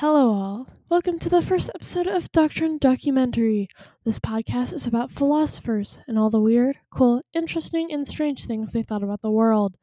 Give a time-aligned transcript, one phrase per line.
[0.00, 0.66] Hello, all.
[0.90, 3.70] Welcome to the first episode of Doctrine Documentary.
[4.04, 8.82] This podcast is about philosophers and all the weird, cool, interesting, and strange things they
[8.82, 9.78] thought about the world.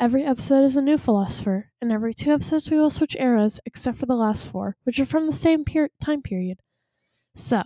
[0.00, 3.98] Every episode is a new philosopher, and every two episodes we will switch eras, except
[3.98, 6.58] for the last four, which are from the same per- time period.
[7.36, 7.62] So,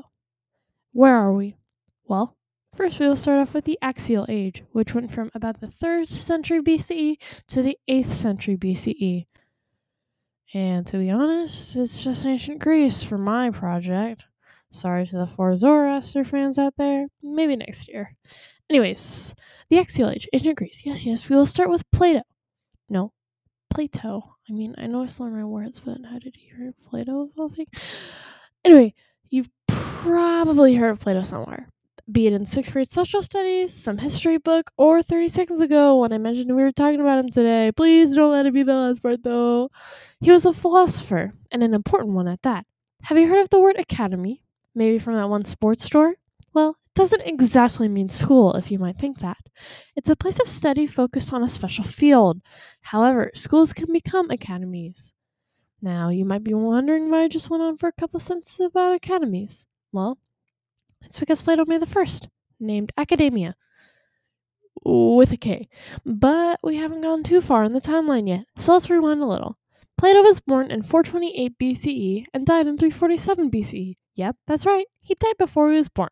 [0.93, 1.57] where are we?
[2.05, 2.37] Well,
[2.77, 6.11] first we will start off with the Axial Age, which went from about the 3rd
[6.11, 7.17] century BCE
[7.47, 9.28] to the 8th century BCE.
[10.55, 14.25] And to be honest, it's just ancient Greece for my project.
[14.71, 17.07] Sorry to the four Zoroaster fans out there.
[17.23, 18.17] Maybe next year.
[18.71, 19.35] Anyways,
[19.69, 20.83] the Axial Age, ancient Greece.
[20.85, 22.23] Yes, yes, we will start with Plato.
[22.89, 23.13] No,
[23.71, 24.37] Plato.
[24.49, 27.31] I mean, I know I slur my words, but how did you hear Plato of
[27.39, 27.69] all things?
[28.65, 28.95] Anyway,
[29.31, 31.69] you've probably heard of Plato somewhere
[32.11, 36.13] be it in sixth grade social studies, some history book, or 30 seconds ago when
[36.13, 37.71] I mentioned we were talking about him today.
[37.73, 39.71] Please don't let it be the last part though.
[40.21, 42.67] He was a philosopher, and an important one at that.
[43.03, 44.43] Have you heard of the word academy?
[44.75, 46.15] Maybe from that one sports store?
[46.55, 49.39] Well, it doesn't exactly mean school, if you might think that.
[49.95, 52.41] It's a place of study focused on a special field.
[52.81, 55.15] However, schools can become academies.
[55.81, 58.95] Now, you might be wondering why I just went on for a couple sentences about
[58.95, 59.67] academies.
[59.93, 60.19] Well,
[61.03, 62.29] it's because Plato made the first,
[62.61, 63.57] named Academia,
[64.85, 65.69] with a K.
[66.05, 69.59] But we haven't gone too far in the timeline yet, so let's rewind a little.
[69.97, 73.97] Plato was born in 428 BCE and died in 347 BCE.
[74.15, 74.87] Yep, that's right.
[75.01, 76.11] He died before he was born.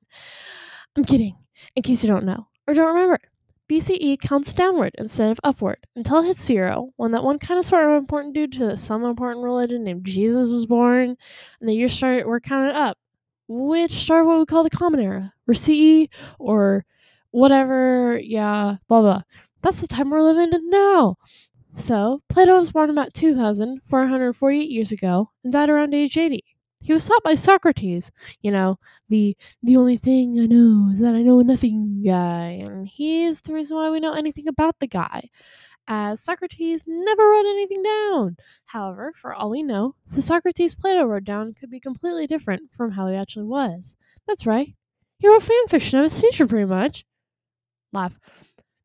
[0.96, 1.36] I'm kidding,
[1.74, 3.20] in case you don't know or don't remember.
[3.68, 7.64] BCE counts downward instead of upward until it hits zero, when that one kind of
[7.64, 11.16] sort of important dude to some important religion named Jesus was born,
[11.60, 12.96] and the years started were counted up
[13.48, 16.08] which started what we call the Common Era, or CE,
[16.38, 16.84] or
[17.30, 19.22] whatever, yeah, blah blah.
[19.62, 21.16] That's the time we're living in now.
[21.76, 26.44] So, Plato was born about 2,448 years ago and died around age 80.
[26.80, 28.10] He was taught by Socrates,
[28.42, 32.86] you know, the the only thing I know is that I know nothing guy, and
[32.88, 35.30] he's the reason why we know anything about the guy
[35.88, 38.36] as Socrates never wrote anything down.
[38.66, 42.92] However, for all we know, the Socrates Plato wrote down could be completely different from
[42.92, 43.96] how he actually was.
[44.26, 44.74] That's right.
[45.18, 47.04] He wrote fan fiction of his teacher, pretty much.
[47.92, 48.18] Laugh.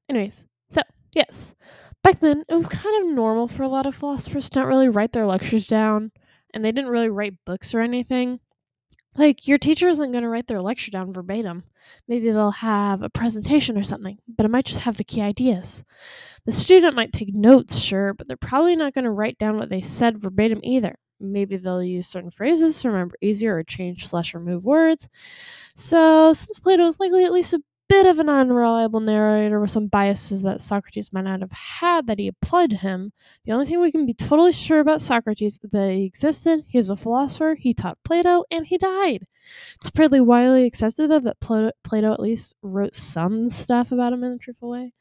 [0.10, 0.82] Anyways, so,
[1.14, 1.56] yes.
[2.04, 4.90] Back then, it was kind of normal for a lot of philosophers to not really
[4.90, 6.12] write their lectures down,
[6.54, 8.40] and they didn't really write books or anything.
[9.16, 11.64] Like, your teacher isn't going to write their lecture down verbatim.
[12.08, 15.84] Maybe they'll have a presentation or something, but it might just have the key ideas.
[16.46, 19.70] The student might take notes, sure, but they're probably not going to write down what
[19.70, 20.96] they said verbatim either.
[21.20, 25.08] Maybe they'll use certain phrases to remember easier or change slash remove words.
[25.76, 29.88] So, since Plato is likely at least a bit of an unreliable narrator with some
[29.88, 33.12] biases that Socrates might not have had that he applied to him.
[33.44, 36.80] The only thing we can be totally sure about Socrates is that he existed, he
[36.80, 39.26] a philosopher, he taught Plato, and he died.
[39.76, 44.24] It's fairly widely accepted, though, that Plato, Plato at least wrote some stuff about him
[44.24, 44.94] in a truthful way.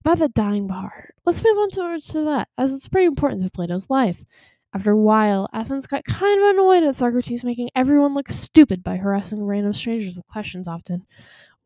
[0.00, 3.50] About the dying part, let's move on towards to that, as it's pretty important to
[3.50, 4.24] Plato's life.
[4.74, 8.96] After a while, Athens got kind of annoyed at Socrates making everyone look stupid by
[8.96, 11.06] harassing random strangers with questions often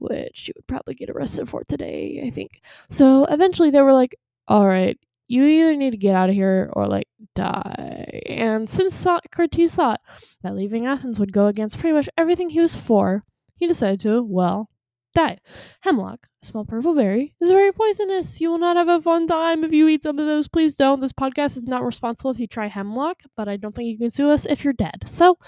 [0.01, 2.61] which you would probably get arrested for today, I think.
[2.89, 4.17] So eventually they were like,
[4.49, 7.07] all right, you either need to get out of here or like
[7.37, 8.23] die.
[8.27, 10.01] And since Socrates thought
[10.43, 13.23] that leaving Athens would go against pretty much everything he was for,
[13.55, 14.69] he decided to, well,
[15.15, 15.39] die.
[15.83, 18.41] Hemlock, a small purple berry, is very poisonous.
[18.41, 20.49] You will not have a fun time if you eat some of those.
[20.49, 21.01] Please don't.
[21.01, 24.11] This podcast is not responsible if you try hemlock, but I don't think you can
[24.11, 25.03] sue us if you're dead.
[25.07, 25.39] So,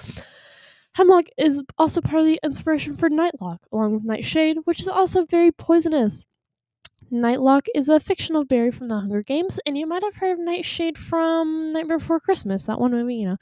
[0.94, 5.24] Hemlock is also part of the inspiration for Nightlock, along with Nightshade, which is also
[5.24, 6.26] very poisonous.
[7.12, 10.38] Nightlock is a fictional berry from the Hunger Games, and you might have heard of
[10.38, 13.36] Nightshade from Night Before Christmas, that one movie, you know.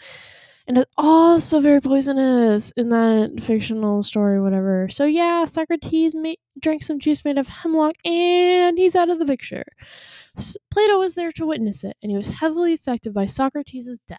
[0.66, 4.88] And it's also very poisonous in that fictional story, whatever.
[4.90, 9.26] So yeah, Socrates ma- drank some juice made of hemlock, and he's out of the
[9.26, 9.64] picture.
[10.70, 14.18] Plato was there to witness it, and he was heavily affected by Socrates' death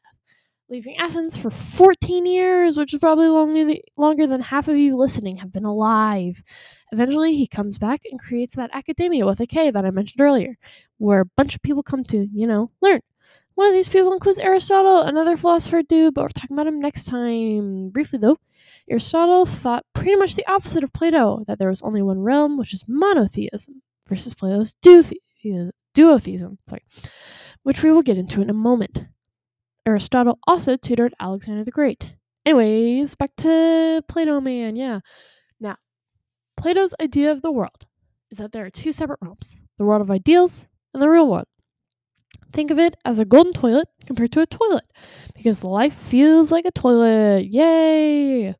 [0.71, 5.35] leaving Athens for 14 years, which is probably longer, longer than half of you listening
[5.35, 6.41] have been alive.
[6.93, 10.57] Eventually, he comes back and creates that academia with a K that I mentioned earlier,
[10.97, 13.01] where a bunch of people come to, you know, learn.
[13.55, 17.03] One of these people includes Aristotle, another philosopher dude, but we're talking about him next
[17.03, 17.89] time.
[17.89, 18.37] Briefly, though,
[18.89, 22.73] Aristotle thought pretty much the opposite of Plato that there was only one realm, which
[22.73, 26.83] is monotheism, versus Plato's duotheism, sorry,
[27.63, 29.03] which we will get into in a moment.
[29.85, 32.13] Aristotle also tutored Alexander the Great.
[32.45, 34.99] Anyways, back to Plato Man, yeah.
[35.59, 35.77] Now,
[36.57, 37.85] Plato's idea of the world
[38.31, 41.47] is that there are two separate realms the world of ideals and the real world.
[42.53, 44.85] Think of it as a golden toilet compared to a toilet,
[45.33, 47.45] because life feels like a toilet.
[47.45, 48.55] Yay!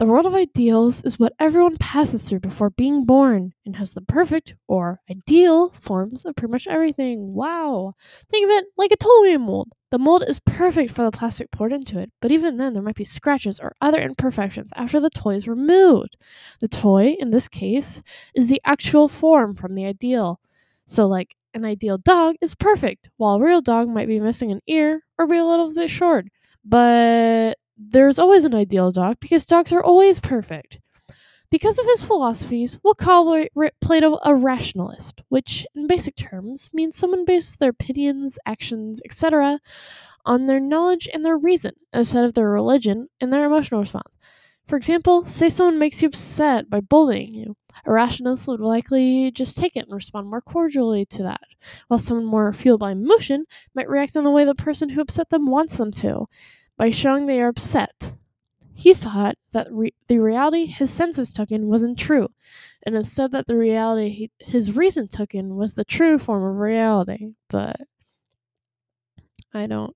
[0.00, 4.00] The world of ideals is what everyone passes through before being born and has the
[4.00, 7.34] perfect or ideal forms of pretty much everything.
[7.34, 7.92] Wow!
[8.30, 9.68] Think of it like a toy mold.
[9.90, 12.96] The mold is perfect for the plastic poured into it, but even then there might
[12.96, 16.16] be scratches or other imperfections after the toy is removed.
[16.60, 18.00] The toy, in this case,
[18.34, 20.40] is the actual form from the ideal.
[20.86, 24.62] So, like, an ideal dog is perfect, while a real dog might be missing an
[24.66, 26.26] ear or be a little bit short.
[26.64, 27.58] But
[27.90, 30.78] there's always an ideal dog because dogs are always perfect.
[31.50, 33.44] Because of his philosophies, we'll call
[33.80, 39.58] Plato a rationalist, which, in basic terms, means someone bases their opinions, actions, etc.,
[40.24, 44.16] on their knowledge and their reason instead of their religion and their emotional response.
[44.68, 47.56] For example, say someone makes you upset by bullying you.
[47.84, 51.40] A rationalist would likely just take it and respond more cordially to that,
[51.88, 55.30] while someone more fueled by emotion might react in the way the person who upset
[55.30, 56.26] them wants them to
[56.80, 58.14] by showing they are upset.
[58.72, 62.28] He thought that re- the reality his senses took in wasn't true,
[62.86, 66.56] and instead that the reality he, his reason took in was the true form of
[66.56, 67.34] reality.
[67.50, 67.82] But
[69.52, 69.94] I don't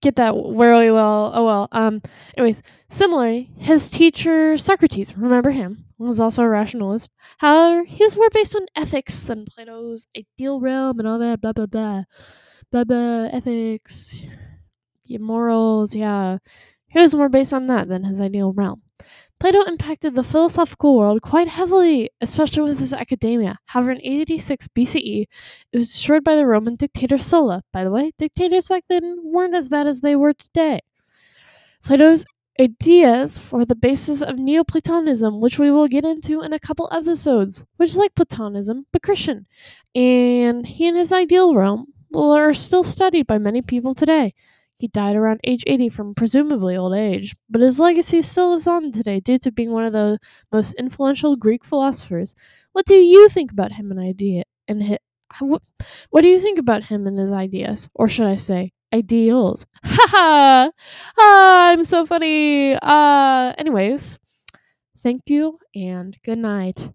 [0.00, 1.32] get that very well.
[1.34, 1.68] Oh well.
[1.72, 2.02] Um.
[2.38, 7.10] Anyways, similarly, his teacher Socrates, remember him, was also a rationalist.
[7.38, 11.40] However, he was more based on ethics than Plato's ideal realm and all that.
[11.40, 12.04] Blah blah blah,
[12.70, 14.22] blah blah ethics
[15.18, 16.38] morals, yeah.
[16.88, 18.82] He was more based on that than his ideal realm.
[19.40, 23.58] Plato impacted the philosophical world quite heavily, especially with his academia.
[23.66, 25.26] However, in 86 BCE,
[25.72, 27.62] it was destroyed by the Roman dictator Sulla.
[27.72, 30.80] By the way, dictators back then weren't as bad as they were today.
[31.82, 32.24] Plato's
[32.60, 37.64] ideas were the basis of Neoplatonism, which we will get into in a couple episodes,
[37.76, 39.46] which is like Platonism, but Christian.
[39.94, 44.30] And he and his ideal realm are still studied by many people today.
[44.82, 48.90] He died around age 80 from presumably old age, but his legacy still lives on
[48.92, 50.18] today due to being one of the
[50.52, 52.34] most influential Greek philosophers.
[52.72, 54.98] What do you think about him and idea and his,
[55.40, 55.62] what,
[56.10, 59.66] what do you think about him and his ideas, or should I say ideals?
[59.84, 60.70] Ha ha!
[61.18, 62.74] Ah, I'm so funny.
[62.74, 64.18] Uh, anyways,
[65.04, 66.92] thank you and good night.